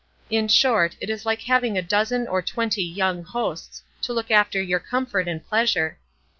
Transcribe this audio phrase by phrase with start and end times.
[0.31, 4.59] In short, it is like having a dozen or twenty young hosts to look after
[4.59, 5.99] your comfort and pleasure.